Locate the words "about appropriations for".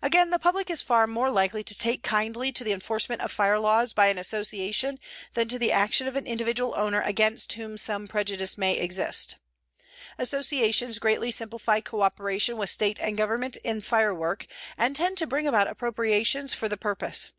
15.48-16.68